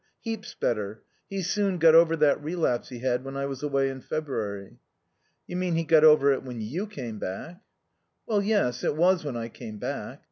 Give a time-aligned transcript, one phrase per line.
[0.19, 1.03] Heaps better.
[1.29, 4.79] He soon got over that relapse he had when I was away in February."
[5.45, 7.61] "You mean he got over it when you came back."
[8.25, 10.19] "Well, yes, it was when I came back.